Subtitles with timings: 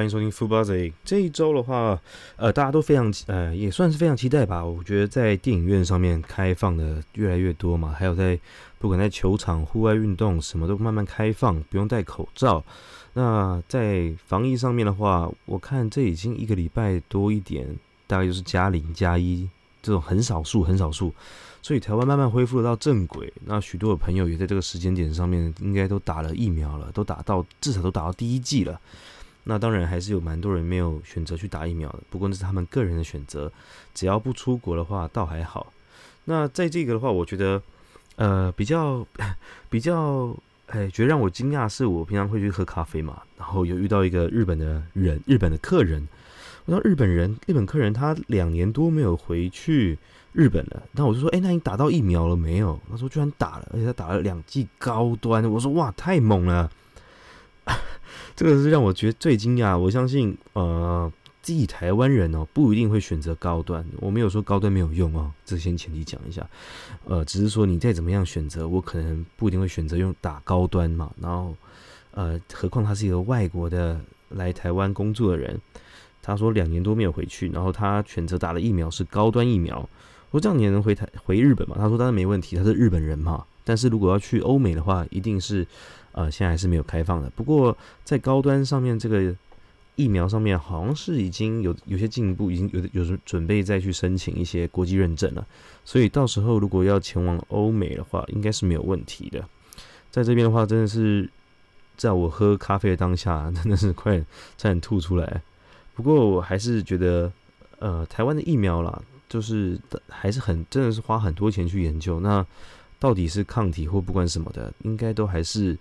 [0.00, 0.94] 欢迎收听 Football Z。
[1.04, 2.00] 这一周的话，
[2.36, 4.64] 呃，大家都非常呃，也算是非常期待吧。
[4.64, 8.40] 我觉得在电影院上面开放的越来越多嘛，还有在
[8.78, 12.64] 不管在球场、户外运动，什么都慢慢开放，不用戴口罩。
[13.12, 17.68] 那在防疫上面的话，我看这已经一个礼拜多一点，
[18.06, 19.46] 大概就是加零加一
[19.82, 21.12] 这种很少数、很少数。
[21.60, 23.30] 所以台湾慢慢恢复到正轨。
[23.44, 28.80] 那许多的朋友也在这个时间点上面，应该都打了疫苗了，都打到至少都打到第一剂了。
[29.50, 33.50] 那当然还是有蛮多人没有选择去打疫苗的，不过那是他们个人的选择，
[33.92, 35.72] 只要不出国的话倒还好。
[36.26, 37.60] 那在这个的话，我觉得
[38.14, 39.04] 呃比较
[39.68, 40.32] 比较
[40.66, 46.06] 哎，觉得让我惊讶是我平常会去喝咖啡嘛，然后有遇到一个日本的人，日本的客人，
[46.66, 49.98] 我说日本人日本客人他两年多没有回去
[50.32, 52.78] 日本了，那我就说哎，那你打到疫苗了没有？
[52.88, 56.70] 他说居然打了，而且他打了两剂高端，我说哇太猛了。
[58.36, 59.76] 这个是让我觉得最惊讶。
[59.76, 63.84] 我相信，呃，自己台湾人哦，不一定会选择高端。
[63.98, 66.46] 我没有说高端没有用哦，这先前提讲一下。
[67.04, 71.10] 呃，只是说你再怎么样选择，我可能不一定会选择用打高端嘛。
[71.20, 71.54] 然后，
[72.12, 75.58] 呃，何况他是一个外国的来台湾工作的人，
[76.22, 79.78] 他说两年多没有回去，然后他选择打的疫苗是高端疫苗。
[80.30, 81.76] 我说这样你也能回台回日本嘛？
[81.78, 83.44] 他说当然没问题，他是日本人嘛。
[83.64, 85.66] 但是如果要去欧美的话，一定是。
[86.12, 87.30] 呃，现在还是没有开放的。
[87.30, 89.34] 不过在高端上面，这个
[89.96, 95.46] 疫苗上面好像是已经有有些进步，已经有有准备再去申请一些国际认证了。
[95.84, 99.44] 所以到时候如果要前往欧美的话，应该是没有问题的。
[100.10, 101.28] 在这边的话，真的是
[101.96, 104.18] 在我喝咖啡的当下， 真的是快
[104.56, 105.42] 差点吐出来。
[105.94, 107.30] 不过我还是觉得，
[107.78, 112.44] 呃，台湾的疫苗啦，就是还是很真的是花很多钱去研究那。
[113.00, 115.76] 到底是抗体或不管什么的，应该都还是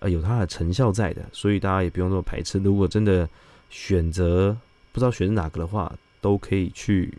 [0.00, 2.58] 呃有它的成效在的，所以大家也不用那么排斥。
[2.58, 3.26] 如果真的
[3.70, 4.54] 选择
[4.92, 5.90] 不知道选哪个的话，
[6.20, 7.16] 都可以去。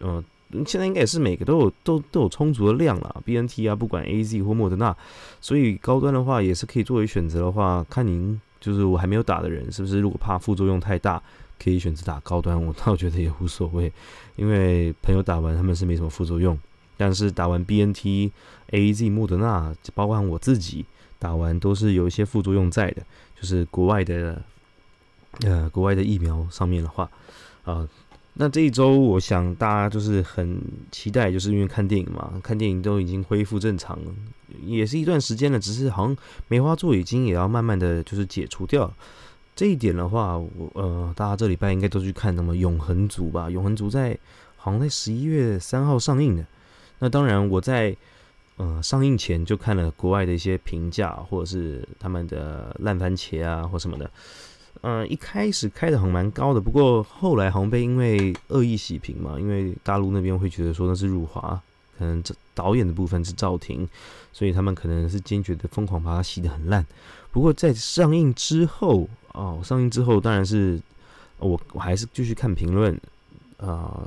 [0.00, 0.22] 嗯，
[0.66, 4.96] 现在应该也是每个都有都都有充足的量了，B N T 啊，不管 A Z 或莫德纳，
[5.40, 11.22] 所以高端的话也是可以作为选择的话，看您就是我还没有打的人，是不是如果怕副作用太大，
[11.62, 13.92] 可以选择打高端，我倒觉得也无所谓，
[14.36, 16.58] 因为朋友打完他们是没什么副作用。
[16.96, 18.30] 但是打完 B N T
[18.68, 20.84] A Z 莫德纳，包括我自己
[21.18, 23.02] 打完都是有一些副作用在的，
[23.38, 24.42] 就是国外的
[25.40, 27.10] 呃国外的疫苗上面的话
[27.64, 27.88] 啊，
[28.34, 30.60] 那这一周我想大家就是很
[30.90, 34.12] 期待，就是因为看电影嘛，看电影都已经恢复正常了，
[34.64, 36.16] 也是一段时间了，只是好像
[36.48, 38.92] 梅花座已经也要慢慢的就是解除掉
[39.54, 44.18] 这一点的话，我呃大家这礼拜应该都去看那么永恒族吧，永恒族在
[44.56, 46.46] 好像在十一月三号上映的。
[47.02, 47.96] 那当然，我在
[48.58, 54.08] 呃上映前就看了国外的一些评价，或者是他们的烂番茄啊，或什么的。
[54.82, 61.60] 嗯，一开始开的好像蛮高的，不过后来好像被因为恶意洗屏嘛，因为大陆那边会觉得说那是辱华，
[61.98, 63.88] 可能这导演的部分是赵婷，
[64.32, 66.86] 所以他们可能是坚决的疯狂把它洗的很烂。
[67.32, 70.80] 不过在上映之后哦，上映之后当然是
[71.38, 72.96] 我我还是继续看评论
[73.56, 74.06] 啊。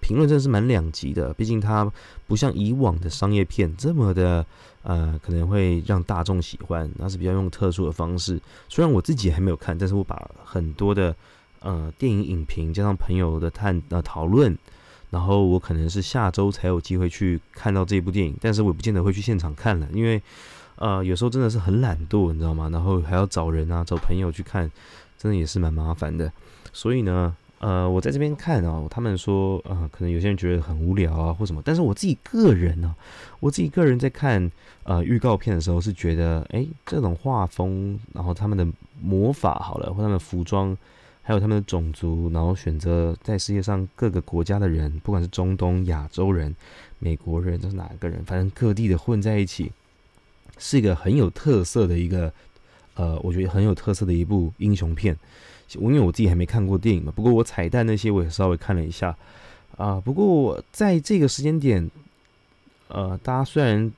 [0.00, 1.90] 评论真的是蛮两极的，毕竟它
[2.26, 4.46] 不像以往的商业片这么的，
[4.82, 8.40] 呃，可能会让大众喜欢，那是比较用特殊的方式。
[8.68, 11.14] 虽然我自己还没有看，但是我把很多的
[11.60, 14.56] 呃电影影评加上朋友的探呃讨论，
[15.10, 20.22] 然后我可能是下周才有机会去看到这部电影，但是我不见得会去现场看了，因为
[20.76, 22.68] 呃有时候真的是很懒惰，你知道吗？
[22.70, 24.70] 然后还要找人啊，找朋友去看，
[25.18, 26.32] 真的也是蛮麻烦的，
[26.72, 27.34] 所以呢。
[27.58, 31.62] 呃，我在这边看哦，他们说，呃，可能有些人觉得很无聊啊，或什么。
[31.64, 32.94] 但是我自己个人呢，
[33.40, 34.52] 我自己个人在看
[34.82, 38.66] 呃预告片的时候，是觉得，哎，这种画风，然后他们的
[39.00, 40.76] 魔法好了，或他们服装，
[41.22, 46.54] 还有他们的种族，然后选择在世界上各个国家的人，不管是中东、亚洲人、
[46.98, 49.72] 美国人，这是哪个人，反正各地的混在一起，
[50.58, 52.30] 是一个很有特色的一个，
[52.96, 55.16] 呃，我觉得很有特色的一部英雄片。
[55.74, 59.14] 因为我自己还没看过电影嘛，不过我彩蛋那些我也稍微看了一下
[59.76, 60.00] 啊。
[60.00, 61.90] 不过在这个时间点，
[62.88, 63.92] 呃，大家虽然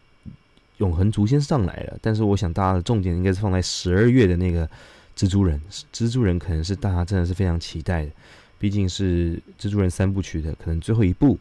[0.79, 4.67] 永恒族先上来了，但是我想大家的重点应该是放在十二月的那个
[5.15, 5.61] 蜘蛛人。
[5.93, 8.13] 蜘蛛人可能是大家真的是非常期待的，
[8.59, 11.39] 毕竟是蜘蛛人三部曲的可能最后一部。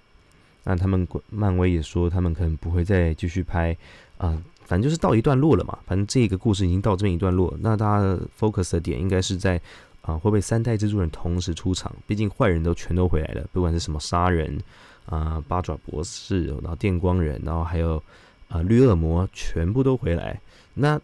[0.65, 3.75] 那他们漫威也说他们可能不会再继续拍
[4.17, 5.79] 啊，反正就是到一段落了嘛。
[5.85, 9.61] 反正这个故事已经到这边一段落，那大家 focus 的点应该是在。
[10.07, 11.93] 啊，会不会三代蜘蛛人同时出场？
[12.07, 14.57] 毕竟坏人都全都回来了，不管是什么杀人
[15.05, 18.01] 啊、八爪博士，然后电光人，然后还有
[18.47, 20.39] 啊绿恶魔，全部都回来。
[20.75, 20.97] 那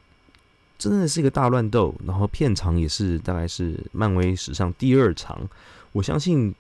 [0.78, 5.38] 真的是一个大乱斗，然后片长也是大概是漫威史上第二长。
[5.92, 6.56] 我相信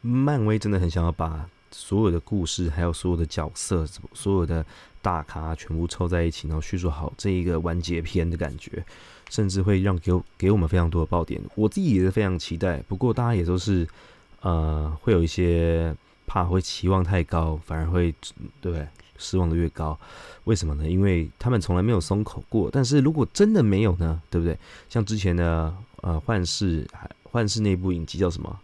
[0.00, 3.84] 漫威真的很想要把所有的故事，还有所有的角色，
[4.14, 4.64] 所有的
[5.08, 8.84] 大咖全部凑在一起，然后叙述好这一个完结篇的感觉，
[9.30, 11.40] 甚至会让给给我们非常多的爆点。
[11.54, 13.88] 我自己也是非常期待，不过大家也都是
[14.42, 15.96] 呃会有一些
[16.26, 18.14] 怕会期望太高，反而会
[18.60, 18.86] 对？
[19.20, 19.98] 失望的越高，
[20.44, 20.86] 为什么呢？
[20.86, 22.70] 因为他们从来没有松口过。
[22.70, 24.20] 但是如果真的没有呢？
[24.30, 24.56] 对不对？
[24.90, 26.86] 像之前的呃幻视，
[27.24, 28.60] 幻视那部影集叫什么？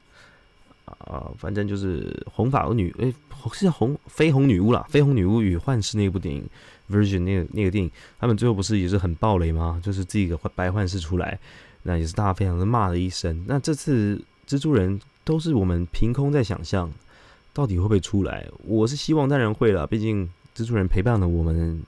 [0.99, 3.15] 啊，反正就是红发女，诶，
[3.53, 6.45] 是红绯红女巫啦，绯红女巫与幻视那部电影
[6.91, 9.81] ，Virgin 那个那个电影，他们最后不是也是很暴雷吗？
[9.83, 11.39] 就是自己的白幻视出来，
[11.83, 13.45] 那也是大家非常的骂的一声。
[13.47, 16.93] 那这次蜘蛛人都是我们凭空在想象，
[17.53, 18.47] 到底会不会出来？
[18.65, 20.29] 我是希望当然会了，毕竟。
[20.55, 21.83] 蜘蛛人陪伴了我们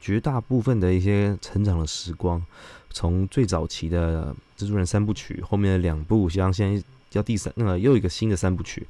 [0.00, 2.42] 绝大部分的一些成长的时光，
[2.88, 8.86] 从最早期的蜘蛛人三部曲，后面的两部，像现在叫第三，那个又一个新的三部曲，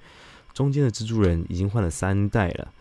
[0.53, 2.73] 中间的蜘蛛人已经换了三代了。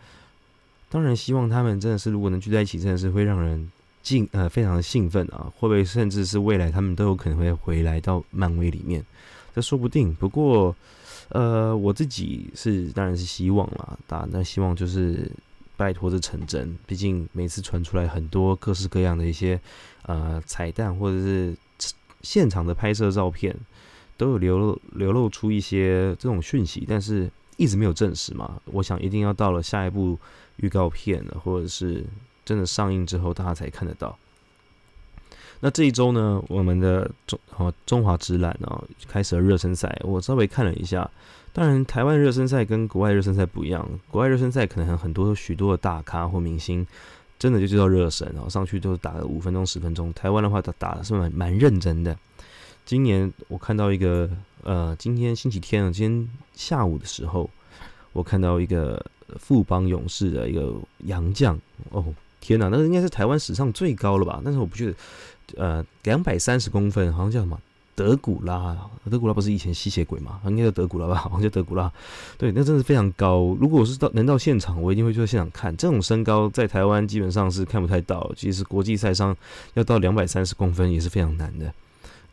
[0.88, 3.70] 当然，希望他们真的是如果能聚在一起，真的是会让人
[4.02, 5.52] 兴呃非常的兴奋啊！
[5.58, 9.04] 会不会甚至是未来他们都有可能会回来到漫威里面？
[9.54, 10.14] 这说不定。
[10.14, 10.74] 不过，
[11.30, 15.30] 呃，我自己是当然是希望啦，大那希望就是。
[15.78, 19.60] 拜托这成真，毕竟每次传出来很多各式各样的一些
[20.04, 21.54] 呃彩蛋或者是
[22.22, 23.54] 现场的拍摄照片，
[24.16, 28.60] 都有流露流露出一些这种讯息，但是一直没有证实嘛。
[28.66, 30.18] 我想一定要到了下一部
[30.56, 32.04] 预告片，或者是
[32.44, 34.16] 真的上映之后，大家才看得到。
[35.60, 41.10] 那这一周呢，我们的中哦中华直览呢开始了热身赛，我稍微看了一下。
[41.54, 43.88] 当然，台湾热身赛跟国外热身赛不一样。
[44.10, 46.86] 国外热身赛可能很多许多的大咖或明星，
[47.38, 50.12] 真的就叫热身，然后上去就打了五分钟、十分钟。
[50.12, 52.14] 台湾的话，打打的是蛮蛮认真的。
[52.86, 54.30] 今年我看到一个，
[54.62, 57.50] 呃，今天星期天啊，今天下午的时候，
[58.12, 59.04] 我看到一个
[59.40, 61.60] 富邦勇士的一个洋将，
[61.90, 64.40] 哦，天哪，那个应该是台湾史上最高了吧？
[64.44, 64.94] 但是我不觉得，
[65.56, 67.60] 呃，两百三十公分，好像叫什么？
[67.96, 68.76] 德古拉，
[69.10, 70.40] 德古拉不是以前吸血鬼吗？
[70.44, 71.92] 应该叫德古拉吧， 好像叫德古拉。
[72.38, 73.56] 对，那真的是非常高。
[73.58, 75.76] 如果我是到能到现场，我一定会去现场看。
[75.76, 79.36] 这种身高在台湾基本上是看不太到，其实国际赛上
[79.74, 81.74] 要到两百三十公分也是非常难的。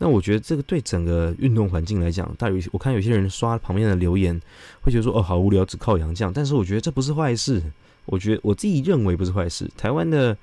[0.03, 4.38] 那我觉得这个对整个运动环境来讲，大于我看有些人刷旁边的留言，
[4.81, 6.33] 会觉得说哦好无聊，只靠洋将。
[6.33, 7.63] 但是我觉得这不是坏事，
[8.05, 9.71] 我觉得我自己认为不是坏事。
[9.77, 10.38] 台湾的。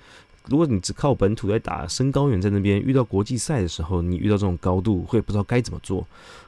[0.46, 6.04] 如果你只靠本土在打，身高远在那边，遇到国际赛的时候，你遇到这种高度会不知道该怎么做，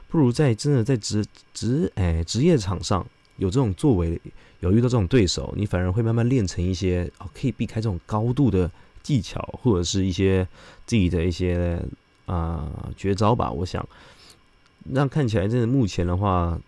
[0.09, 1.23] 不如在真的在职
[1.53, 3.07] 职哎职业场上
[3.37, 4.19] 有这种作为，
[4.61, 8.69] 有遇到这种对手，你反而会慢慢练成一些哦可以避开这种高度的
[9.03, 10.49] 技巧，或者是一些
[10.87, 11.79] 自己的一些
[12.27, 13.51] 啊绝招吧。
[13.51, 13.87] 我想，
[14.85, 16.59] 那看起来真的目前的话，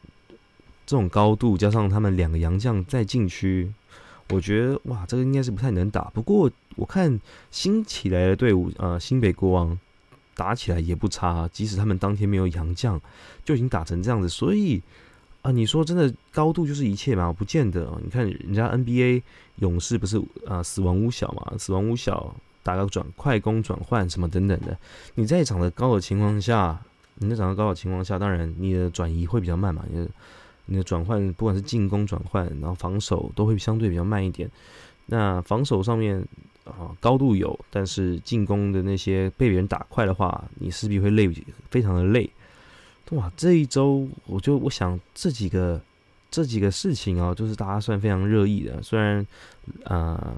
[0.86, 3.72] 这种高度加上他们两个洋将在禁区。
[4.30, 6.10] 我觉得哇，这个应该是不太能打。
[6.14, 7.20] 不过我看
[7.50, 9.78] 新起来的队伍，呃，新北国王
[10.34, 11.46] 打起来也不差。
[11.52, 12.98] 即使他们当天没有洋将，
[13.44, 14.28] 就已经打成这样子。
[14.28, 14.82] 所以
[15.42, 17.30] 啊，你说真的高度就是一切吗？
[17.30, 18.00] 不见得。
[18.02, 19.22] 你看人家 NBA
[19.56, 24.76] 勇士不是啊，死亡五小嘛，死亡五小打个转快攻转换什么等等的。
[25.14, 26.80] 你在长得高的情况下，
[27.16, 29.84] 你在长得高的情况下，当然你的转移会比较慢嘛。
[29.88, 30.10] 你的
[30.64, 34.50] 你的转换，不管是进攻转换，然后防守都会相对比较慢一点。
[35.06, 36.18] 那防守上面
[36.64, 41.30] 啊，高度有，但是进攻的那些被别人打快的话，你势必会累，
[41.70, 42.28] 非常的累。
[43.10, 45.78] 哇，这一周我就我想这几个
[46.30, 48.82] 这几个事情啊，就是大家算非常热议的。
[48.82, 49.24] 虽然
[49.84, 50.34] 啊。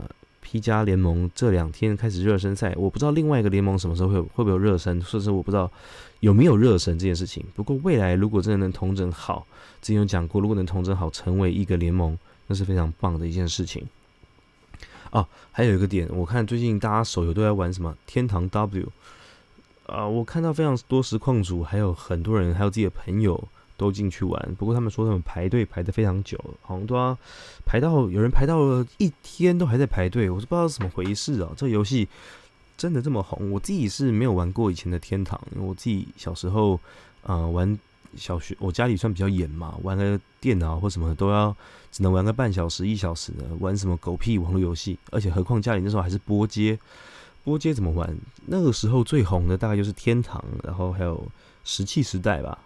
[0.49, 5.69] P 加联盟这两天开始热身赛，我不知道另外一个联盟什么时候会会不会有热身，甚至我不知道
[6.21, 7.45] 有没有热身这件事情。
[7.57, 9.45] 不过未来如果真的能同整好，
[9.83, 13.85] 之前有讲过，如果能同整好成为一个联盟，那是非常棒的一件事情。
[15.11, 18.89] 哦，还有一个点，我看最近大家手游都在玩什么天堂 W
[19.87, 23.49] 啊，我看到非常多实况组，还有很多人，还有自己的朋友。
[23.77, 27.17] 都进去玩，不过他们说他们排队排的非常久，好像都要
[27.65, 31.51] 排到有人排到了一天都还在排队，我是不知道是怎么回事啊！
[31.57, 32.09] 这游戏
[32.77, 33.51] 真的这么红？
[33.51, 36.81] 我自己是没有玩过以前的天堂，我自己小时候
[37.23, 37.79] 呃玩
[38.17, 41.55] 小学，我家里算比较严嘛，玩个电脑或什么都要
[41.93, 46.79] 只能玩个半小时一小时的，玩什么狗屁网络游戏，而且何况家里那时候还是波街，
[47.45, 48.17] 波街怎么玩？
[48.47, 51.27] 那个时候最红的大概就是天堂，然后还有
[51.65, 52.59] 石器时代吧。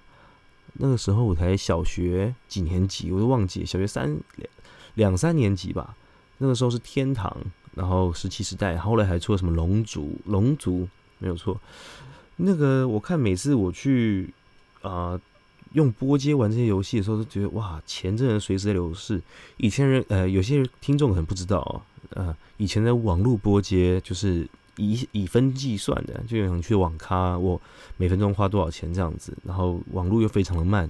[0.75, 4.51] 那个时候我才小学几年级，我都忘记，小学三两
[4.95, 5.97] 两三年级吧。
[6.39, 7.37] 那个时候是天堂，
[7.75, 11.61] 然后石器时代，后来还出了什么龙族、龙族，没有错。
[12.37, 14.33] 那个我看每次我去
[14.81, 15.21] 啊
[15.73, 19.21] 用波接玩这些游戏的时候，都觉得哇，钱真的随时在流逝。
[19.59, 21.83] 以前人呃，有些听众可能不知道哦，
[22.15, 24.49] 呃，以前的网络波接就是
[24.81, 27.61] 以以分计算的，就想去网咖，我
[27.99, 30.89] 每分钟花多少钱这样子，然后网络又非常的慢。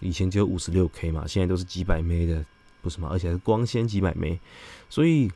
[0.00, 2.44] 以前只有五十六 K 嘛，现在都是几百 M 的，
[2.82, 3.08] 不是吗？
[3.10, 4.34] 而且是光纤几百 M，
[4.90, 5.30] 所以，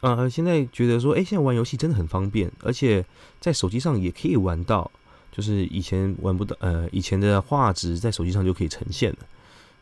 [0.00, 3.04] 呃，现在觉得说，哎，现在玩游戏真的很方便，而且
[3.40, 4.90] 在手机上也可以玩到，
[5.30, 9.18] 就是以前玩不到，呃，以前的画质在手机上就可以呈现了。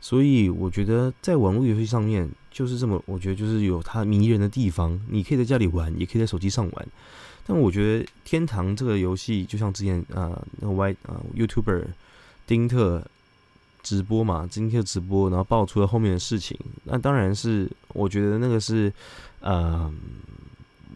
[0.01, 6.89] 所以我觉得在网络游戏上面就是这么，我觉得就是有它迷人的地方，你可以在家里玩，也可以在手机上玩。
[7.47, 11.85] 但我觉得天堂这个游戏，就像之前啊，那个 Y 啊 YouTuber
[12.47, 13.07] 丁特。
[13.83, 16.55] 直播嘛，今天直播，然后爆出了后面的事情。
[16.85, 18.93] 那当然是，我觉得那个是，
[19.41, 19.91] 呃，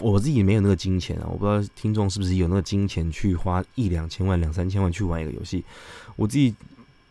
[0.01, 5.65] 我自己没有那个金钱啊，我不知道听众是不是有那个金钱去花一两千万、两三千万去玩一个游戏。
[6.17, 6.55] 我自己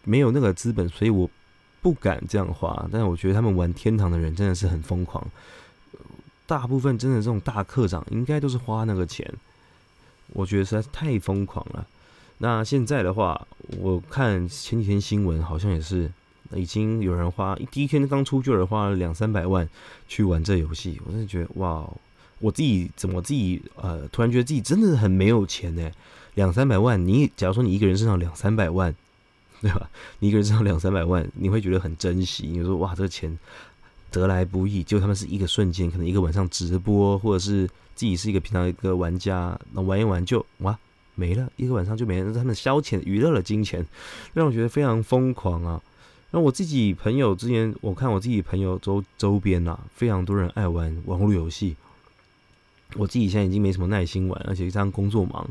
[0.04, 1.28] 没有那个资本，所以我
[1.84, 2.88] 不敢这样花。
[2.92, 5.24] 但是我觉得他们玩天堂的人真的是很疯狂，
[6.48, 9.32] 大部分真的这种大课长应该都是花那个钱。
[10.30, 11.86] 我觉得实在是太疯狂了。
[12.40, 13.48] 那现在的话，
[13.78, 16.10] 我看前几天新闻好像也是，
[16.56, 19.68] 已经有人花第一天刚出就有人花了两三百万
[20.08, 21.88] 去玩这游戏，我真的觉得哇，
[22.40, 25.92] 我自己怎么自己呃，突然觉得自己真的很没有钱呢？
[26.34, 28.94] 两三百万，你假如说你一个人身上两三百万，
[29.64, 29.90] 对吧？
[30.20, 33.36] 你一个人身上两三百万，你会觉得很珍惜，你说哇，这个钱
[34.12, 37.66] 得来不易，就他们是一个瞬间，可能一个晚上直播，或者是
[37.96, 40.78] 自己是一个平常一个玩家，那玩一玩就哇。
[41.16, 43.86] 没了一个晚上就没了，他们消遣娱乐的金钱，
[44.34, 45.80] 让我觉得非常疯狂啊！
[46.32, 51.76] 那我自己朋友之前，我看我自己朋友周周边呐，非常多人爱玩网络游戏。
[52.96, 55.48] 我自己现在已经没什么耐心玩，而且这样工作忙，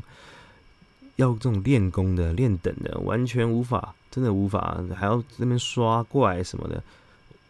[1.17, 6.83] 要这种练功的、练等的，完全无法，真的无法，还要那边刷怪什么的。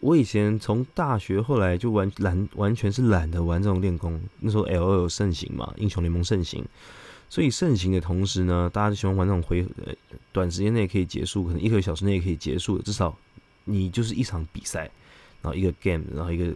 [0.01, 4.21] 我以前从大学后来就完懒，完全是懒得玩这种练功。
[4.41, 6.65] 那时候 L O 盛行嘛，英雄联盟盛行。
[7.31, 9.71] 所以盛行的同时呢，大家就喜欢玩那种回合，
[10.33, 13.17] 短时间内可以结束，可能一个小时内可以结束，至少
[13.65, 14.91] 你就是一场比赛，
[15.41, 16.53] 然后一个 game，然后一个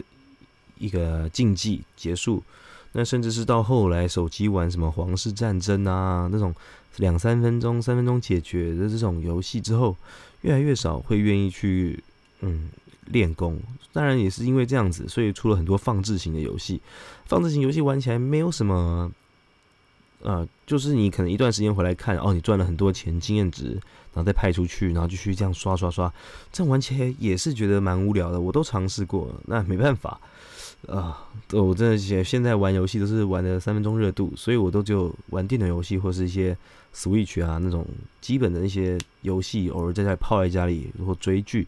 [0.77, 2.43] 一个竞技结束。
[2.91, 6.53] 那甚至是到后来手机玩什么皇室战争啊那种
[6.97, 9.95] 两三分钟、三分钟解决的这种游戏之后，
[10.41, 12.03] 越来越少会愿意去
[12.41, 12.69] 嗯
[13.05, 13.59] 练功。
[13.91, 16.81] 当然也是因为这样子，所以出了很多放置型的游戏。
[17.25, 19.11] 放置型游戏玩起来没有什么。
[20.19, 26.11] 呃，就是你可能一段时间回来看，哦，你赚了很多钱，经验值，然后再派出去，然后继续这样刷刷刷，
[26.51, 28.41] 这样玩起来也是觉得蛮无聊的。
[28.41, 30.19] 我都尝试过，那没办法，
[30.87, 36.55] 啊，我真的现现在玩游戏都是玩的三分钟热度，所以我都就玩电脑游戏或是一些
[36.93, 37.85] Switch 啊那种
[38.21, 41.67] 基本的那些游戏，偶尔在家泡在家里，然后追剧。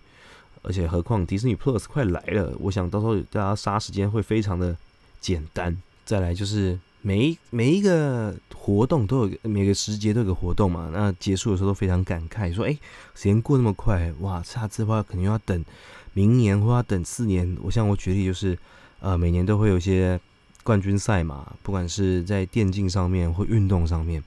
[0.62, 4.78] 而且何况迪士尼 Plus 快来了，我想到时候大家杀时间会非常的
[5.20, 5.76] 简单。
[6.06, 6.78] 再来就是。
[7.02, 12.78] 每一每一个活动都有每个时节都有个活动嘛，那结束的时候都非常感慨，说：“哎，
[13.16, 14.44] 时间过那么快，哇！
[14.44, 15.64] 下次的话肯定要等
[16.12, 18.60] 明年或要等四年。”我像我举例就是，
[19.00, 20.20] 呃，每年都会有一些
[20.64, 24.24] 冠军赛嘛，不管是在电竞上面或运动上面。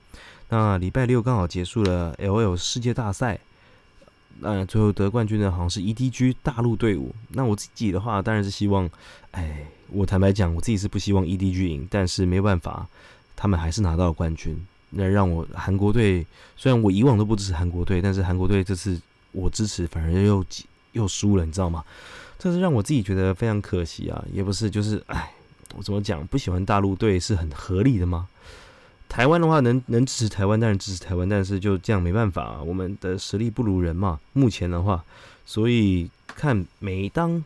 [0.49, 3.39] 那礼拜六刚好结束了 L L 世界大赛，
[4.39, 7.13] 那最后得冠军的好像是 E D G 大陆队伍。
[7.29, 8.89] 那我自己的话，当然是希望，
[9.31, 9.67] 哎。
[9.89, 12.87] 我坦白讲，我自己是不希望 EDG 赢，但是没办法，
[13.35, 14.65] 他们还是拿到了冠军。
[14.89, 16.25] 那让我韩国队，
[16.57, 18.99] 虽然我以往都不支持韩国队，但是韩国队这次
[19.33, 20.43] 我支持，反而又
[20.93, 21.83] 又输了，你知道吗？
[22.43, 24.21] 这是让我自己觉得非常可惜啊！
[24.33, 25.31] 也不是，就是哎，
[25.77, 26.27] 我怎么讲？
[26.27, 28.27] 不喜欢大陆队是很合理的吗？
[29.07, 34.19] 台湾的话，能能支持台湾，当然支持台湾，但是就这样没办法，我们的实力不如人嘛。
[34.33, 35.01] 目前的话，
[35.45, 37.41] 所以看每当。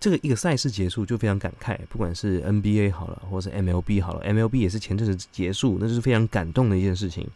[0.00, 7.28] 这个一个赛事结束就非常感慨，不管是 NBA 好了，或者是 MLB 好了，MLB 也是前阵子结束，那就是非常感动的一件事情。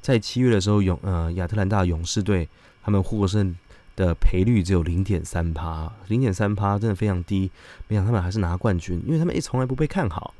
[0.00, 2.48] 在七月的时候，勇呃亚特兰大勇士队
[2.82, 3.56] 他们获胜
[3.96, 7.50] 的赔率只有零点三趴，零点三趴真的非常低，
[7.88, 10.34] 没想到他们还是拿冠军，因为他们一从来不被看好，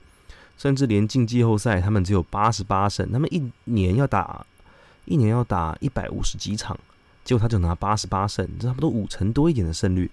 [0.57, 4.45] 甚至连进季后赛他们只有八十八胜，他们一年要打
[5.05, 6.79] 一年要打一百五十几场，
[7.25, 10.11] 结果他就拿八十八胜，这差不多五成多一点的胜率。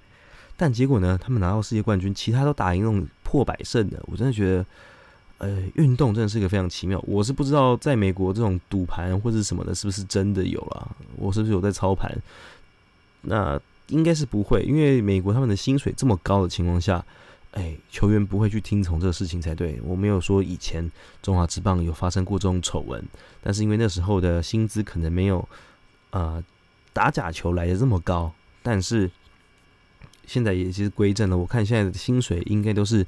[0.61, 1.17] 但结果呢？
[1.17, 3.97] 他们拿到世界冠军，其他都打赢那种破百胜的。
[4.07, 4.65] 我真的觉得，
[5.37, 7.01] 呃，运动真的是一个非常奇妙。
[7.07, 10.91] 我是不知道在美国这种赌盘或者什么的，是不是真的有了？
[11.15, 12.13] 我是不是有在操盘？
[13.21, 17.03] 那应该是不会，因为美国他们的薪水这么高的情况下，
[17.51, 19.79] 哎，球员不会去听从这个事情才对。
[19.83, 20.89] 我没有说以前
[21.21, 23.03] 中华职棒有发生过这种丑闻，
[23.41, 25.47] 但是因为那时候的薪资可能没有
[26.11, 26.43] 呃
[26.93, 29.09] 打假球来的这么高，但是
[30.27, 31.37] 现在也其实归正了。
[31.37, 33.05] 我看现在的薪水应该都是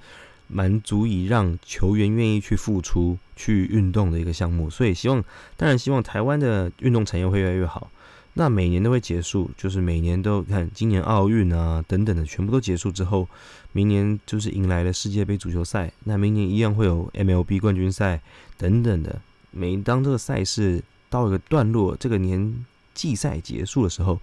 [0.47, 5.23] 蛮足以让球员愿意去付出、去运动的一个项目，所以希望
[5.55, 7.91] 当然希望台湾的运动产业会越来越好。
[8.33, 13.27] 那每年都会结束，就是每年都看今年奥运啊等等的全部都结束之后，
[13.73, 15.91] 明年就是迎来了世界杯足球赛。
[16.05, 18.21] 那明年一样会有 MLB 冠军赛
[18.57, 19.21] 等等的。
[19.51, 24.17] 每当这个赛事到一个段落，这个年季赛结束的时候，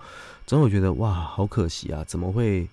[0.47, 2.03] 总会觉得哇，好可惜啊！
[2.09, 2.67] 怎么会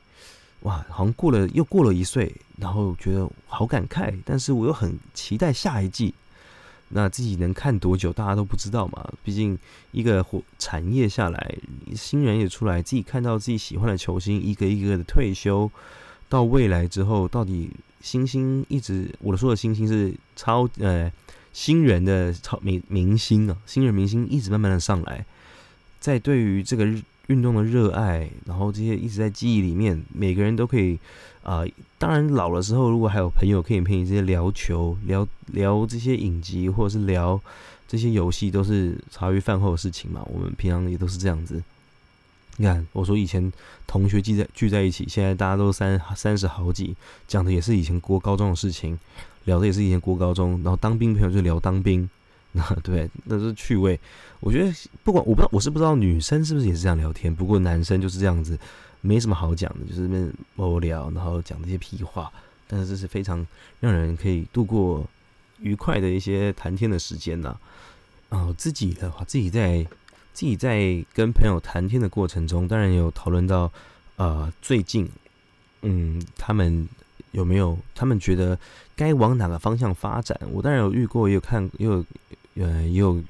[0.61, 0.85] 哇？
[0.89, 6.13] 好像过了又过了一岁，然后觉得好感慨，但是我又很期待下一季。
[6.89, 9.11] 那自己能看多久，大家都不知道嘛。
[9.23, 9.57] 毕竟
[9.91, 11.55] 一个火产业下来，
[11.95, 15.69] 新人也出来，自己看到自己喜欢的球星一个一个的退休，
[16.29, 21.11] 到未来之后，到底星星一直，我说的星星是超呃
[21.53, 25.25] 新人的超明明星啊，新人明星一直慢慢的上来，
[25.99, 30.99] 在对于这个日运动的热爱，然后这些一直在记忆里面，每个人都可以。
[31.43, 31.63] 啊，
[31.99, 37.39] 当然老了之后，如果还有朋友可以陪你这些聊球、聊聊这些影集，或者是聊
[37.87, 40.25] 这些游戏，都是茶余饭后的事情嘛。
[40.33, 41.61] 我们平常也都是这样子。
[42.57, 43.53] 你看，我说以前
[43.85, 46.95] 同学聚在聚在一起，现在大家都三三十好几，
[47.27, 48.97] 讲的也是以前国高中的事情，
[49.43, 52.09] 聊的也是以前国高中，然后当兵朋友就聊当兵，
[52.83, 53.99] 对，那是趣味。
[54.39, 58.57] 我觉得不管我不知道我是不知道女生是不是也是这样聊天，不过男生就是这样子。
[59.01, 62.31] 没什么好讲的，就是那边无聊，然后讲这些屁话。
[62.67, 63.45] 但是这是非常
[63.79, 65.07] 让人可以度过
[65.59, 67.55] 愉快的一些谈天的时间呐。
[68.29, 69.85] 啊，自己的话，自己在
[70.33, 73.71] 自己在跟朋友谈天的过程中，当然有讨论到，
[74.15, 75.07] 呃，最近，
[75.83, 76.89] 嗯，他们
[77.29, 78.57] 有没有，他们觉得
[78.95, 80.35] 该往哪个方向发展？
[80.51, 82.03] 我当然有遇过，也有看，也有，
[82.55, 83.21] 呃，也有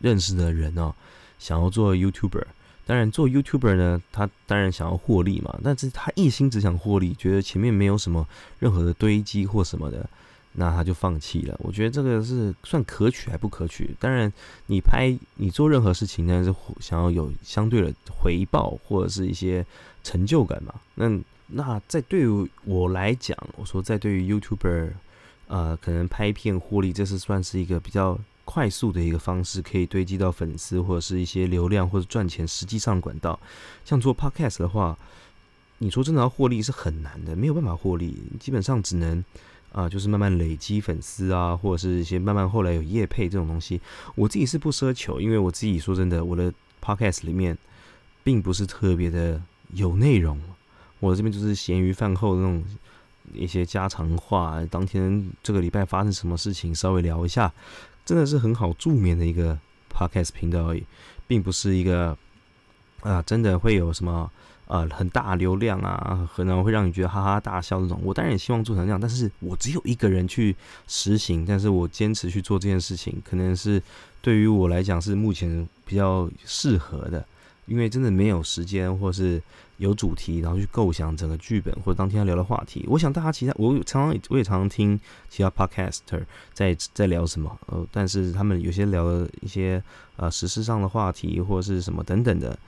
[0.00, 0.94] 认识的人哦，
[1.38, 2.44] 想要做 YouTuber。
[2.86, 10.06] 当然，做 YouTuber 呢，他当然想要获利嘛，但是他一心只想获利，觉得前面没有什么任何的堆积或什么的，
[10.52, 11.58] 那他就放弃了。
[11.62, 13.96] 我觉得这个是算可取还不可取。
[13.98, 14.30] 当然，
[14.66, 19.64] 你拍你做任何事情呢，是想要有相对的回报或者是一些
[20.02, 20.74] 成就感嘛。
[20.96, 21.08] 那
[21.46, 24.90] 那在对于我来讲，我说在对于 YouTuber，
[25.46, 28.18] 呃，可能拍片获利，这是算是一个比较。
[28.44, 33.38] 快速的一个方式，可以堆积到粉丝或者是一些流量或者赚钱实际上管道。
[33.84, 34.96] 像做 podcast 的话，
[35.78, 39.24] 你说真的要获利是很难的，没有办法获利，基本上只能
[39.72, 43.80] 啊，就是慢慢累积粉丝啊，或者是一些慢慢后来有业配这种东西。
[44.14, 46.52] 我自己是不奢求，因为我自己说真的，我的
[46.82, 47.56] podcast 里面
[48.22, 50.40] 并不是特别的有内容，
[51.00, 52.62] 我这边就是闲鱼饭后那种
[53.32, 57.52] 一些家常话，当天这个礼拜发生什么事情，稍微聊一下。
[58.04, 59.58] 真的是很好助眠的一个
[59.92, 60.84] podcast 频道而已，
[61.26, 62.16] 并不是一个
[63.00, 64.30] 啊，真的会有什么
[64.66, 68.00] 呃很大流量啊，可能会让你觉得哈哈大笑这种。
[68.02, 70.54] 我当然也希望做成这样，但是我只有一个人去
[70.86, 73.82] 实行，但是我坚持去做这件事情，可能是
[74.20, 77.26] 对于我来讲是目前比较适合的。
[77.66, 79.42] 因为真的没有时间，或是
[79.78, 82.84] 有主题，然后去构想整个剧本或者当天要聊的话题。
[82.88, 84.98] 我想大家其他，我常常我也常常听
[85.28, 86.22] 其他 podcaster
[86.52, 89.82] 在在聊什么，呃，但是他们有些聊的一些
[90.16, 92.58] 呃时事上的话题或者是什么等等的，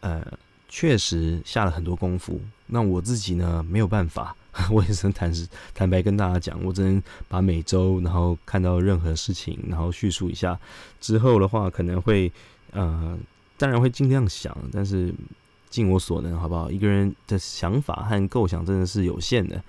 [0.00, 0.22] 呃，
[0.68, 2.40] 确实下了很多功夫。
[2.66, 4.36] 那我自己呢没有办法，
[4.70, 10.58] 我也是坦实坦白跟大家讲，我只能把每周然后看到任何事情，然后叙述一下。
[11.00, 12.30] 之后的话可能会
[12.72, 13.18] 呃。
[13.56, 15.14] 当然会尽量想，但是
[15.70, 16.70] 尽我所能，好不好？
[16.70, 19.62] 一个人的想法和构想真的是有限的。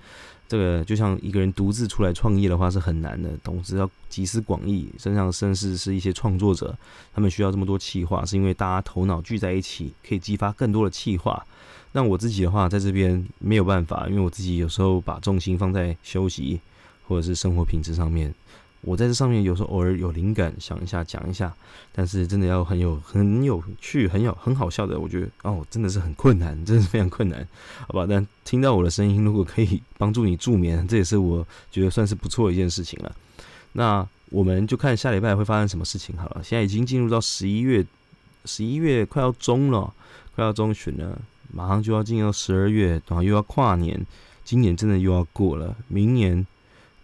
[0.48, 6.76] 这个就像一个人独自出来创业的话是很难的，同时要集思广益，身上甚至是一些创作者，
[7.12, 11.44] 他们需要这么多气话，是因为大家头脑聚在一起，可以激发更多的气话。
[11.92, 16.60] 那我自己的话，在这边没有办法，因为我自己有时候把重心放在休息
[17.08, 18.32] 或者是生活品质上面。
[18.86, 21.52] 我在这上面有时候偶尔有灵感，想一下讲一下，
[21.92, 27.44] 但是真的要很有很有趣、很有很好笑的，我觉得哦，真的是很困难，真的是非常困难，
[27.88, 28.06] 好吧？
[28.08, 33.12] 但听到我的声音，如果可以帮助你助眠，这也是我觉得算是不错一件事情了。
[33.72, 36.40] 那我们就看下礼拜会发生什么事情好了。
[36.44, 37.84] 现在已经进入到十一月，
[38.44, 39.92] 十一月快要中了，
[40.36, 41.20] 快要中旬了，
[41.52, 44.06] 马上就要进入十二月，然后又要跨年，
[44.44, 46.46] 今年真的又要过了，明年。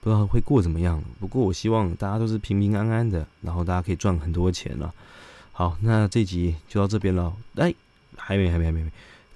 [0.03, 4.93] 不知道会过怎么样，不过我希望大家都是平平安安的，然后大家可以赚很多钱了。
[5.53, 7.33] 好，那这集就到这边了。
[7.55, 7.73] 哎，
[8.17, 8.91] 还没，还没，还没，没。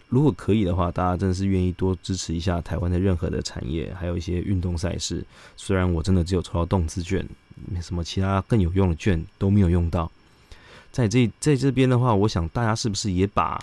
[0.09, 5.24] 如果可以的话，大家真的是愿意多支持一下台湾的任何的产业，还有一些运动赛事。
[5.57, 7.24] 虽然我真的只有抽到动资券，
[7.70, 10.11] 没什么其他更有用的券都没有用到。
[10.90, 13.57] 在这在这边的话，我想大家是不是也把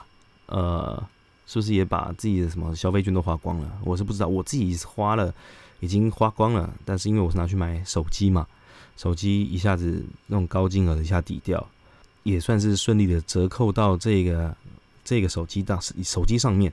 [0.46, 1.04] 呃，
[1.48, 3.70] 是不是也把自己的什么消费券都花光了？
[3.84, 5.34] 我是不知道，我自己花了，
[5.84, 6.74] 已经花光了。
[6.86, 8.48] 但是因为我是拿去买手机嘛，
[8.96, 11.68] 手机一下子那种高金额的一下抵掉，
[12.24, 14.56] 也算是顺利的折扣到这个。
[15.06, 16.72] 这个手机到手机上面，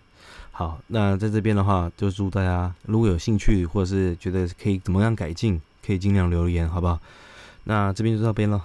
[0.52, 7.00] 好，那在这边的话，就祝大家如果有兴趣或者是觉得可以怎么样改进，可以尽量留言，好不好？
[7.64, 8.64] 那这边就到这边了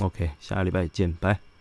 [0.00, 1.51] ，OK，下个礼拜见，拜。